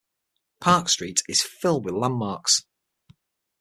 Park 0.59 0.89
Street 0.89 1.21
is 1.29 1.43
filled 1.43 1.85
with 1.85 1.93
landmarks. 1.93 2.63